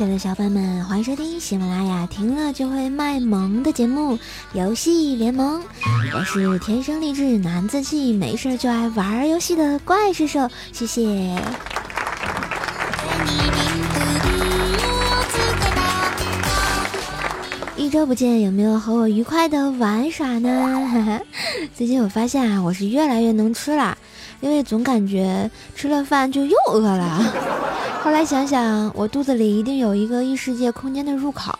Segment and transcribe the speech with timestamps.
[0.00, 4.16] 亲爱的小伙伴们，欢迎收听喜马拉雅听了就会卖萌的节目
[4.54, 5.60] 《游戏联盟》。
[6.14, 11.02] 我是天生丽质难自弃，没事就爱玩游戏的怪兽兽，谢谢。
[17.76, 21.20] 一周不见，有没有和我愉快的玩耍呢？
[21.76, 23.98] 最近我发现啊，我是越来越能吃了，
[24.40, 27.34] 因为总感觉吃了饭就又饿了。
[28.02, 31.52] 后来想想，我肚子里一定有一个异世界空间的入口，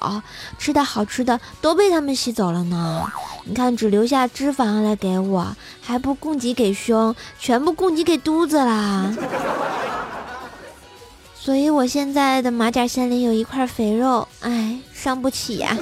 [0.59, 3.07] 吃的好吃的都被他们吸走了呢。
[3.45, 9.15] 你看，只留下脂肪来给我，还不供给给胸，全部供给给肚子啦。
[11.35, 15.77] 所以我现在的马甲线里有一块肥肉，哎，伤不起呀。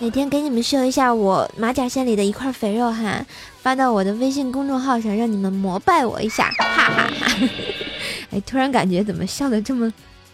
[0.00, 3.24] 哪天给你们秀一下我马甲线里的一块肥肉哈，
[3.62, 7.89] 发到我的微信公众号上，让你们膜拜我一下，哈哈哈。
[8.30, 9.92] 哎，突然感觉怎么笑的这么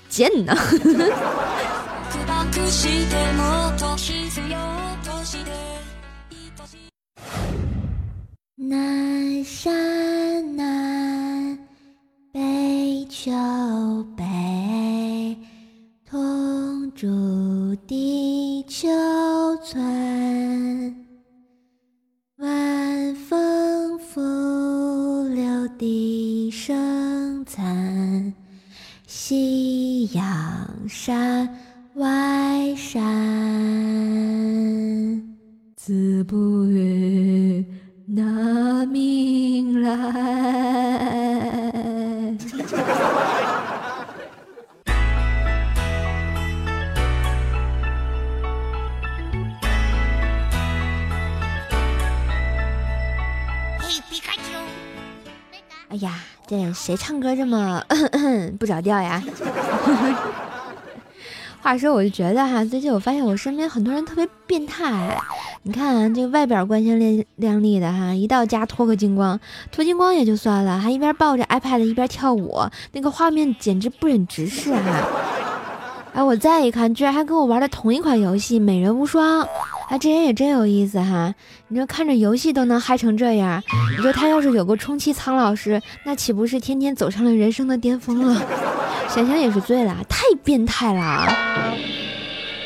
[0.08, 0.54] 贱呢？
[8.58, 11.58] 南山南，
[12.32, 13.30] 北秋
[14.16, 15.36] 北，
[16.08, 17.06] 同住
[17.86, 18.88] 地球
[19.64, 20.94] 村。
[22.38, 24.20] 晚风拂
[25.28, 27.85] 柳笛声残，
[29.28, 30.24] 夕阳
[30.88, 31.48] 山
[31.94, 33.02] 外山。
[35.74, 37.66] 子不语
[38.06, 40.65] 那明来。
[56.48, 57.82] 这谁唱歌这么
[58.58, 59.22] 不着调呀？
[61.60, 65.20] 话说，我就觉得哈，最近我发现我身边很多人特别变态。
[65.64, 69.40] 你看，这外表光鲜亮亮丽的哈，一到家脱个精光，
[69.72, 72.60] 脱精光也就算了，还一边抱着 iPad 一边跳舞，
[72.92, 75.08] 那个画面简直不忍直视哈。
[76.16, 79.44] 哎，我再一看，居然还跟我玩的同一款游戏《美人无双》。
[79.90, 81.34] 哎，这人也真有意思哈！
[81.68, 83.62] 你说看着游戏都能嗨成这样，
[83.94, 88.42] 你说他要是有个充气苍老师，那岂不是天天走上了人生的巅峰了？
[89.14, 91.26] 想想也是醉了，太变态了！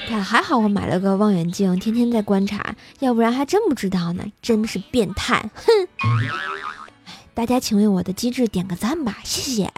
[0.09, 5.51] 看，还好我买了个望远镜，天天在观察，要不然还真不知道呢，真是变态！
[5.67, 5.73] 哼！
[7.35, 9.73] 大家请为我的机智点个赞吧，谢谢。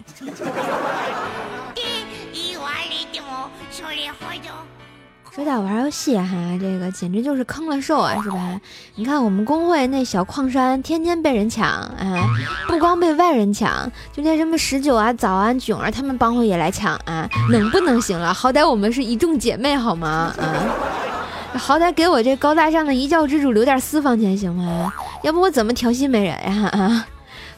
[5.34, 6.26] 说到玩游戏哈，
[6.60, 8.60] 这个简直就是坑了兽啊，是吧？
[8.97, 12.28] 你看我们公会那小矿山，天天被人抢啊，
[12.69, 18.34] 不光被外人抢，就连什么十九啊、早安、囧儿他们帮会也来抢啊，能不能行了？
[18.34, 20.34] 好歹我们是一众姐妹好吗？
[20.38, 24.92] 啊，好歹给我这高大上的一教之主留点私房钱行吗？
[25.22, 26.69] 要不我怎么调戏美人呀？
[26.72, 27.06] 啊！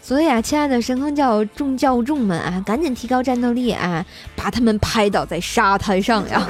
[0.07, 4.05] 所以啊，亲爱的神坑教众教众们啊，赶紧提高战斗力啊，
[4.37, 6.47] 把他们拍倒在沙滩上呀！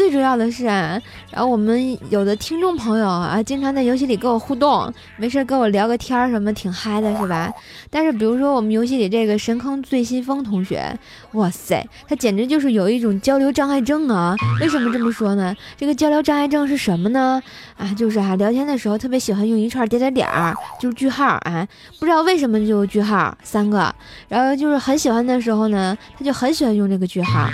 [0.00, 0.98] 最主要的是啊，
[1.30, 7.52] 然后我们有的听众朋友啊，经常在游戏里跟我互动，没事跟我聊个天儿什么，挺嗨的，是吧？
[7.90, 10.98] 但是比如说我们游戏里这个神坑醉心风同学，
[11.32, 14.34] 哇塞，他简直就是有一种交流障碍症啊！
[14.62, 15.54] 为什么这么说呢？
[15.76, 17.38] 这个交流障碍症是什么呢？
[17.76, 21.68] 啊，就是啊，聊天的时候特别喜欢用一串点点点儿，就是句号啊，
[21.98, 23.94] 不知道为什么就句号三个，
[24.28, 27.46] 然后就是很喜欢的时候呢，他就很喜欢用这个句号，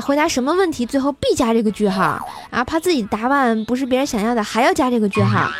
[0.00, 5.50] 回答什么问题最后必加这个句号啊，怕自己答案不是别人想要的，还要加这个句号，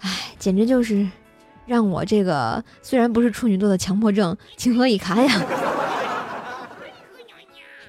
[0.00, 1.06] 哎，简直就是
[1.66, 5.40] 让我这个虽然不是处女座的强迫症情何以堪呀！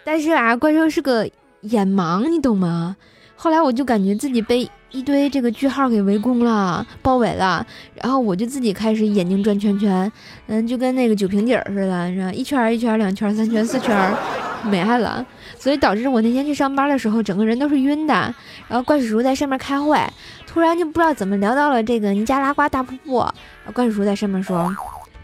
[0.03, 1.27] 但是啊，怪兽是个
[1.61, 2.95] 眼盲，你懂吗？
[3.35, 7.65] 后来我就感觉自己被一堆这个句号给围攻了，包围了，
[7.95, 10.11] 然后我就自己开始眼睛转圈圈，
[10.47, 12.31] 嗯，就跟那个酒瓶底儿似的，是吧？
[12.31, 14.13] 一圈一圈，两圈三圈四圈，
[14.63, 15.25] 没爱了。
[15.59, 18.13] 所以导致我那天去上班的时候，整个人都是晕的。
[18.68, 20.00] 然后怪叔叔在上面开会，
[20.45, 23.25] 突然就不知道怎么聊到了这个尼加拉瓜大瀑布。
[23.74, 24.74] 怪叔叔在上面说：“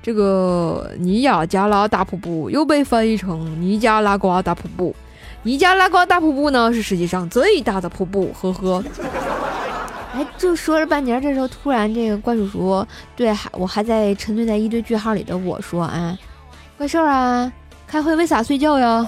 [0.02, 4.96] 这个尼亚加拉大瀑布又被翻译成尼加拉瓜大瀑布。
[5.44, 8.84] 尼加拉瓜大瀑布呢是世界上最大的瀑布。”呵呵。
[10.14, 12.86] 哎，就说了半截，这时候突然这个怪叔叔
[13.16, 16.18] 对还我还在沉醉在一堆句号里的我说：“啊，
[16.78, 17.52] 怪兽啊，
[17.88, 19.08] 开会为啥睡觉呀？”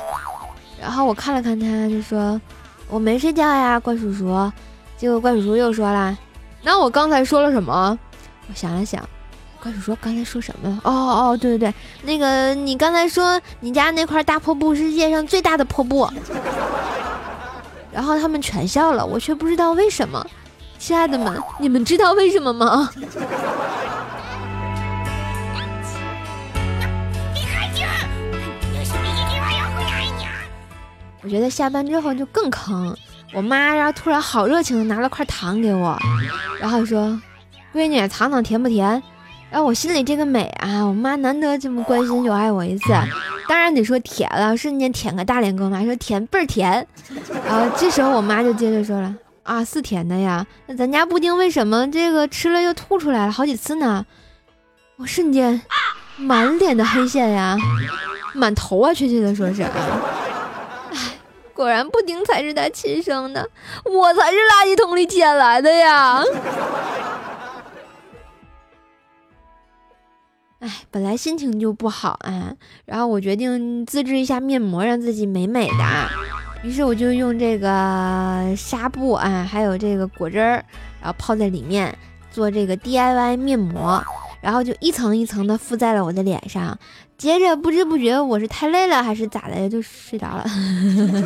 [0.86, 2.40] 然后我看了看他，就说
[2.88, 4.52] ：“我没睡觉呀，怪叔叔。”
[4.96, 6.16] 结果怪叔叔又说了
[6.62, 7.98] ：“那我刚才说了什么？”
[8.48, 9.04] 我想了想，
[9.60, 10.80] 怪叔叔刚才说什么了？
[10.84, 11.74] 哦哦，对对对，
[12.04, 16.08] 那个你刚才说你家那块大破布是世界上最大的破布，
[17.92, 20.24] 然后他们全笑了，我却不知道为什么。
[20.78, 22.88] 亲爱的们，你们知道为什么吗？
[31.26, 32.96] 我觉得下班之后就更坑，
[33.34, 35.98] 我妈然后突然好热情的拿了块糖给我，
[36.62, 37.20] 然后说
[37.74, 39.02] ：“闺女，尝尝甜不甜？”
[39.50, 42.94] 然后我心里这个美啊，我妈难得这么关心就爱我一次，
[43.48, 46.86] 当然得说甜了，瞬间舔个大脸，跟我妈说甜倍儿甜。
[47.48, 54.06] 然后这时候我妈就接着说了：“啊，是甜的呀，那咱家布丁为什么这个吃了又吐出来了好几次呢？”
[54.98, 55.60] 我瞬间
[56.18, 57.58] 满脸的黑线呀，
[58.36, 59.72] 满头啊，确切的说是啊。
[61.56, 63.50] 果然布丁才是他亲生的，
[63.86, 66.22] 我才是垃圾桶里捡来的呀！
[70.60, 72.54] 哎，本来心情就不好啊，
[72.84, 76.10] 然后我决定自制一下面膜，让自己美美的。
[76.62, 80.66] 于是我就用这个纱布啊，还有这个果汁儿，
[81.00, 81.98] 然后泡在里面
[82.32, 84.04] 做这个 DIY 面膜。
[84.42, 86.78] 然后就一层一层的敷在了我的脸上，
[87.18, 90.46] 接着不知不觉我是太累了还是咋的就睡着了，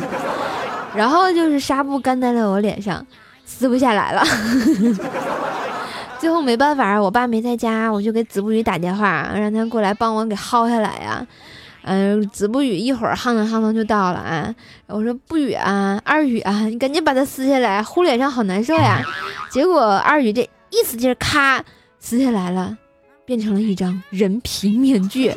[0.94, 3.04] 然后就是纱布干在了我脸上，
[3.44, 4.22] 撕不下来了。
[6.20, 11.26] 最后没办法，我爸没在家，我就给子不语打电话，让他过来帮我给薅下来呀。
[11.82, 14.54] 嗯，子不语一会儿夯腾夯腾就到了啊。
[14.86, 19.02] 我说不语啊，二语啊，你赶紧把它撕下来，糊脸上好难受呀。
[19.50, 21.64] 结果二语这一使劲，咔
[21.98, 22.76] 撕下来了。
[23.26, 25.32] 变成了一张人皮面具，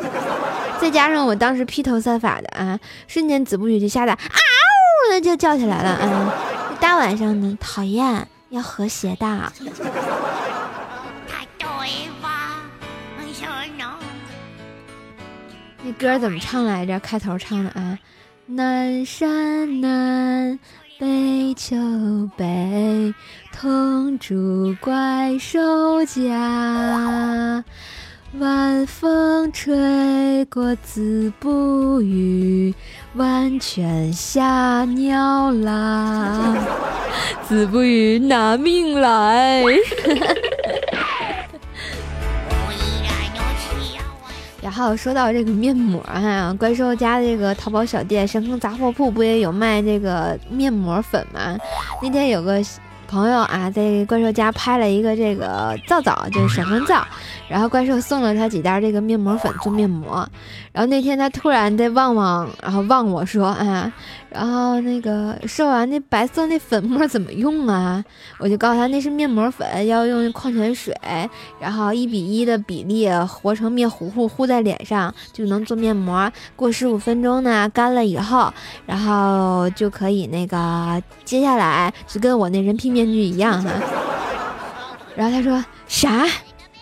[0.82, 6.34] 再加上我当时披头散发的啊，瞬间子不语就吓得啊呜的就叫起来了啊！
[6.80, 9.52] 大晚上的讨厌，要和谐的。
[15.86, 17.00] 那歌怎么唱来着？
[17.00, 17.98] 开头唱的啊，
[18.46, 20.60] 南山南。
[21.00, 21.76] 北秋
[22.38, 23.14] 北，
[23.52, 27.64] 同住怪兽家。
[28.40, 32.74] 晚风吹过子不语，
[33.14, 36.56] 万泉下鸟啦。
[37.48, 39.64] 子不语拿命来。
[44.64, 51.56] 然后说到这个面膜啊，怪兽家的这个淘宝小店神坑杂货铺不也有卖这个面膜粉吗？
[52.02, 52.60] 那天有个。
[53.14, 57.06] 朋友啊，在怪兽家拍了一个这个皂皂，就是闪光皂，
[57.48, 60.28] 然后怪兽送了他几袋这个面膜粉做面膜。
[60.72, 63.94] 然后那天他突然在旺旺，然后望我说啊，
[64.34, 68.04] 然后那个说完那白色那粉末怎么用啊？
[68.40, 70.92] 我就告诉他那是面膜粉，要用矿泉水，
[71.60, 76.32] 然后一比一的比例和成面糊糊糊在脸上就能做面膜。
[76.56, 78.52] 过十五分钟呢，干了以后，
[78.88, 83.72] 然后就可以那个接下来就跟我那人皮面具一样哈。
[85.16, 86.26] 然后他说啥？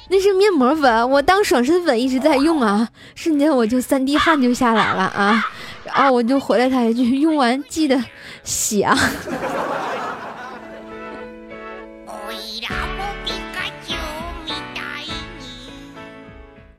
[0.09, 2.85] 那是面膜粉，我当爽身粉一直在用啊，
[3.15, 5.41] 瞬间我就三滴汗就下来了啊，
[5.93, 8.01] 啊我就回了他一句， 用完记得
[8.43, 8.97] 洗啊。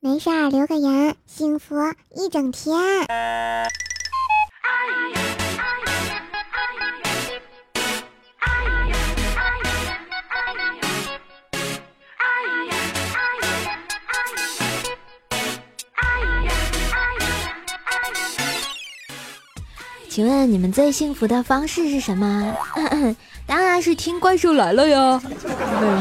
[0.01, 1.77] 没事儿，留个言，幸福
[2.15, 2.77] 一整天。
[20.13, 22.55] 请问你们最幸福的方式是什么？
[23.49, 25.19] 当然是听怪兽来了呀，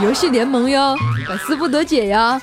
[0.04, 0.94] 游戏联盟呀，
[1.30, 2.38] 百思不得解呀。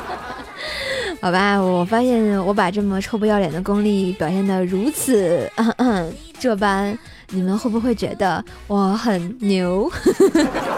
[1.22, 5.50] 好吧，我发现我把这么臭不要脸的功力表现的如此
[6.38, 6.98] 这般，
[7.30, 9.90] 你们会不会觉得我很牛？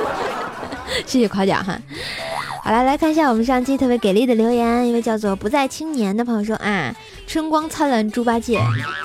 [1.05, 1.77] 谢谢夸奖哈。
[2.63, 6.95] 好了，来看一下我们上期特别给力的留言，一位叫做不在青年的朋友说啊，
[7.27, 8.61] 春光灿烂猪八戒，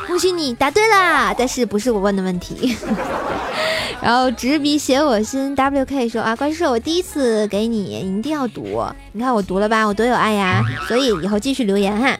[0.05, 2.75] 恭喜你答对了，但是不是我问的问题。
[3.99, 8.85] 然后执笔写我心 WK 说啊，关师，我第一次给你，你一定要读。
[9.13, 10.61] 你看我读了吧，我多有爱呀。
[10.87, 12.15] 所以以后继续留言哈。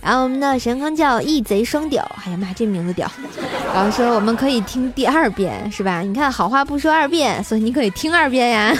[0.00, 3.10] 然后我们的神坑叫一贼双屌，哎呀妈，这名字屌。
[3.74, 6.00] 然后说我们可以听第二遍是吧？
[6.00, 8.74] 你看好话不说二遍，所以你可以听二遍呀。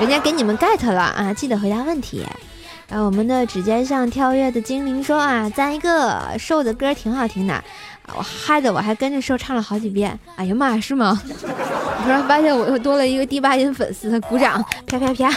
[0.00, 2.24] 人家给你们 get 了啊，记得回答问题。
[2.88, 7.62] 然后我们的指尖上跳跃的精灵说啊，赞一个，瘦的歌挺好听的。
[8.14, 10.18] 我害得，我还跟着瘦唱了好几遍。
[10.36, 11.18] 哎呀妈呀，是吗？
[11.24, 15.34] 我 突然发现我又多了一个第八音粉丝，鼓掌，啪啪啪。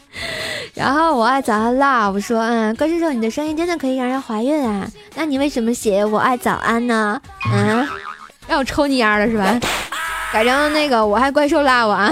[0.74, 4.88] 然后我爱早安 love 说，嗯，怪兽兽，你的声音真的可以让人怀孕啊？
[5.14, 7.20] 那你为什么写我爱早安呢？
[7.52, 7.86] 嗯，
[8.48, 9.60] 让我抽你烟了是吧？
[10.32, 12.10] 改成那个我爱怪兽 love 啊！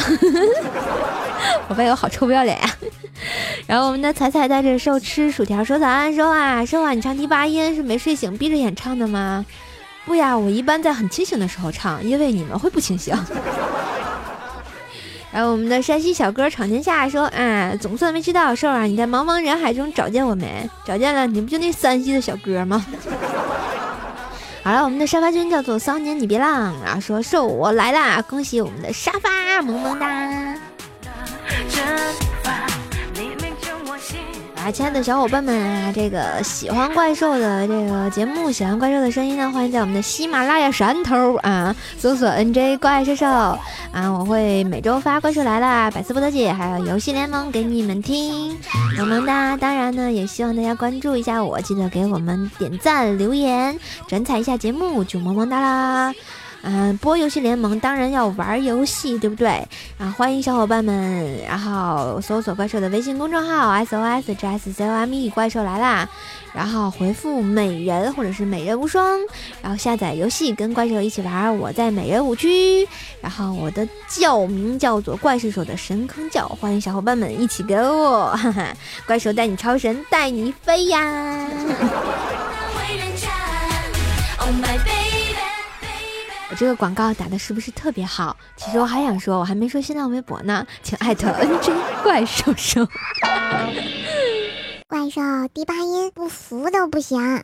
[1.69, 2.71] 我发现我好臭不要脸呀。
[3.67, 9.45] 然后我们的彩彩带着兽吃薯条说早安，说啊，说啊，你唱第八音是没睡醒闭着眼唱的吗？
[10.05, 13.13] 不呀，我一般在很清醒的时候唱，因为你们会不清醒。
[15.33, 20.71] 然后我们的山西小哥闯天下说，啊，总算没吃到兽啊，你在茫茫人海中找见我没？
[20.87, 22.87] 找见了，你不就那山西的小哥吗？
[24.63, 30.56] 好了，我们的沙发君叫做骚年，你别浪啊，说兽我来啦，恭喜我们的沙发萌萌哒。
[34.57, 48.59] 啊亲爱的小伙伴们啊，这个喜欢怪兽的这个节目，喜欢怪兽的声音呢，欢迎在我们的喜马拉雅山头啊搜索 NJ 怪兽兽啊，我会每周发怪兽来了、百思不得解，还有游戏联盟给你们听，
[48.99, 49.57] 萌萌哒！
[49.57, 53.79] 当然呢，也希望大家关注一下我，记得给我们点赞、留言、
[54.09, 56.13] 转采一下节目，就萌萌哒啦！
[56.63, 59.49] 嗯，播游戏联盟当然要玩游戏，对不对？
[59.99, 66.09] 啊，欢迎小伙伴们，然后搜索怪兽的微信公众号 S O S J S C O M E，怪兽来啦！
[66.53, 69.21] 然后回复美人或者是美人无双，
[69.63, 71.57] 然后下载游戏跟怪兽一起玩。
[71.57, 72.89] 我在美人五区，
[73.21, 78.75] 然后我的叫名叫做怪兽手的神坑叫，欢迎小伙伴们一起跟我，哈哈，
[79.07, 81.49] 怪兽带你超神，带你飞呀！
[86.59, 88.37] 这个广告打的是不是特别好？
[88.57, 92.87] 其实我还想说，我还没说新浪微博呢，请艾特 NJ 怪兽兽。
[94.89, 95.21] 怪兽
[95.53, 97.43] 第八音不服都不行。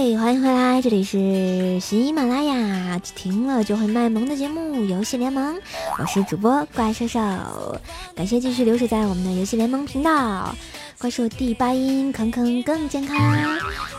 [0.00, 5.54] 欢迎回来，这里是喜马拉雅停了就会卖萌的节目《游戏联盟》，
[5.98, 7.20] 我是主播怪兽兽，
[8.16, 10.54] 感谢继续留守在我们的游戏联盟频道。
[10.98, 13.18] 怪兽第八音，坑坑更健康，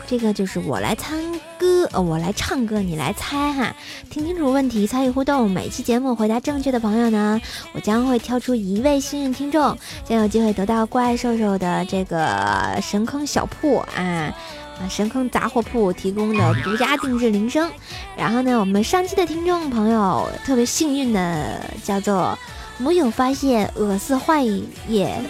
[0.04, 1.16] 这个就是我来唱
[1.56, 3.72] 歌，呃，我来唱歌，你来猜哈，
[4.10, 7.40] 听清楚问题，参与互动，每期节目回答正确的朋友呢，
[7.74, 14.34] 我将会挑出一位幸运听众，将有机会得到怪兽兽的这个神坑小铺啊。
[14.80, 17.70] 啊神坑杂货铺提供的独家定制铃声，
[18.16, 22.36] 然后呢，我们上期的听众朋友特别幸运的叫做
[22.78, 24.42] 没有发现我是坏
[24.88, 25.22] 也，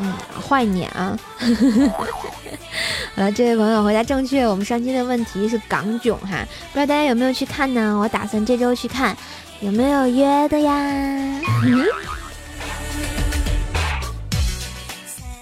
[0.00, 1.18] 嗯，坏你啊！
[3.16, 7.98] 好了，这位朋友回答正确，我们上期的问题是港囧哈，不知道大家有没有去看呢？
[7.98, 9.16] 我打算这周去看，
[9.60, 10.72] 有没有约的呀？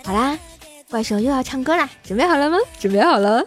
[0.06, 0.38] 好啦。
[0.88, 2.56] 怪兽又要唱歌啦，准备好了吗？
[2.78, 3.44] 准备好了。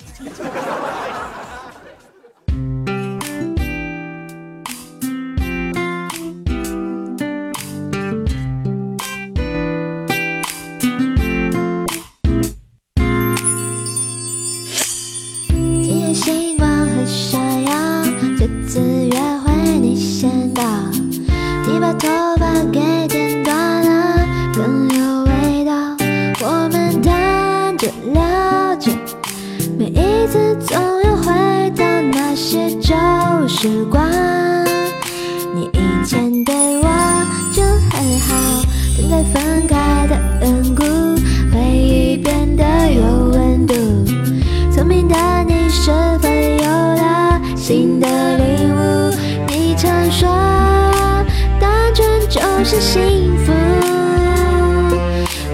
[52.63, 53.51] 是幸福，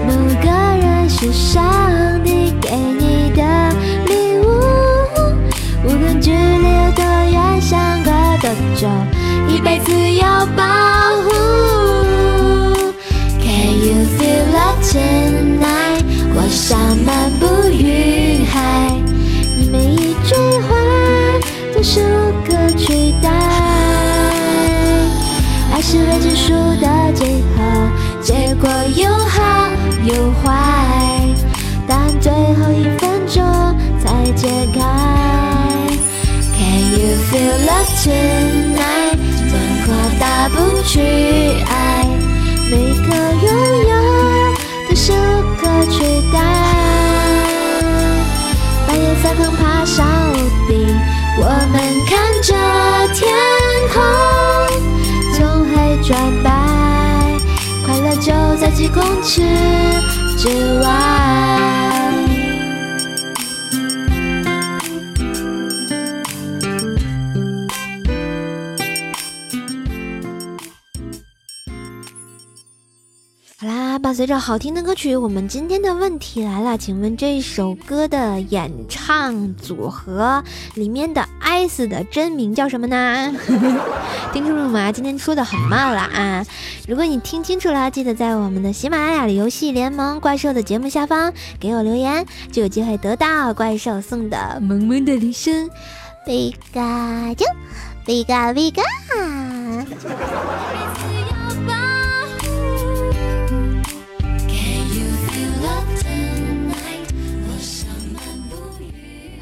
[0.06, 3.42] 某个人是上帝给你的
[4.06, 4.44] 礼物。
[5.84, 8.10] 无论距离有多远，相隔
[8.40, 8.88] 多久，
[9.48, 10.62] 一辈子要保
[11.22, 11.30] 护。
[13.40, 15.25] Can you feel love too?
[28.60, 29.68] 过有好
[30.04, 30.54] 有坏，
[31.86, 33.42] 但最后一分钟
[34.02, 34.80] 才解开。
[36.56, 39.18] Can you feel love tonight？
[39.48, 39.54] 怎
[39.86, 41.00] 么大不去
[41.66, 42.06] 爱？
[42.70, 42.74] 每
[43.06, 43.10] 个
[43.44, 43.46] 拥
[43.88, 43.92] 有
[44.88, 45.14] 都是无
[45.60, 45.94] 可取
[46.32, 46.34] 代。
[48.86, 50.34] 半夜三更爬上屋
[50.68, 50.74] 顶，
[51.38, 51.74] 我们
[52.08, 52.95] 看着。
[58.76, 59.40] 几公尺。
[74.26, 80.42] 着好听的歌曲，我们今天的问题来了，请问这首歌的演唱组合
[80.74, 83.32] 里面的 S 的真名叫什么呢？
[84.32, 84.90] 听清楚吗？
[84.90, 86.44] 今天说的很慢了啊！
[86.88, 95.70] 如果你听清楚了，记得在我们的喜马拉雅的游戏联盟怪兽的节目下方给我留言，就有机会得到怪兽送的萌萌的铃声。
[96.26, 96.80] 皮卡
[97.34, 97.44] 丘，
[98.04, 98.82] 皮卡皮卡。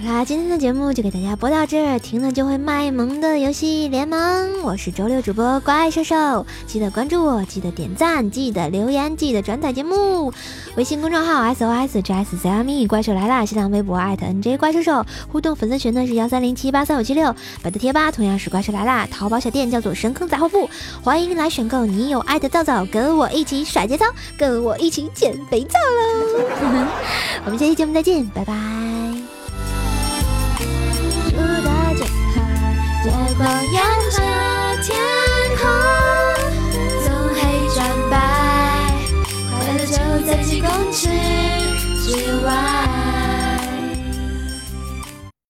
[0.06, 10.30] 好啦，今天的节目就给大家播到这儿，听了就会卖萌的游戏联盟，我是周六主播怪兽兽，记得关注我，记得点赞，记得留言，记得转载节目。
[10.76, 20.68] 微信公众号 S O S J S C M E 怪兽来啦，新浪微博艾特 N J 怪兽兽，互动粉丝群呢是幺三零七八三五七六，百度贴吧同样是怪兽来啦，淘宝小店叫做神坑杂货铺，
[21.02, 24.04] 欢迎来选购你有爱的皂皂，跟我一起甩节操，
[24.36, 26.86] 跟我一起减肥皂喽！
[27.46, 28.83] 我们下期节目再见，拜拜。
[33.36, 34.18] 结果沿着
[34.84, 34.96] 天
[35.58, 35.66] 空，
[37.02, 37.40] 从黑
[37.74, 37.76] 转
[38.08, 38.14] 白，
[39.50, 39.92] 快乐就
[40.24, 41.08] 在几公尺
[42.04, 42.06] 之
[42.46, 43.13] 外。